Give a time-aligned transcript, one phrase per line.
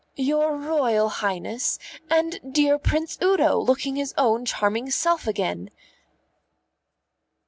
[0.15, 1.77] "Your Royal Highness!
[2.09, 5.69] And dear Prince Udo, looking his own charming self again!"